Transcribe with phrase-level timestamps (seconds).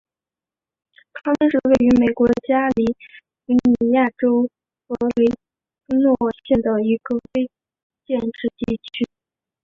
[1.13, 2.85] 康登是位于美国加利
[3.45, 4.49] 福尼亚州
[4.87, 5.27] 弗雷
[5.85, 7.51] 斯诺县的一个非
[8.03, 9.07] 建制地区。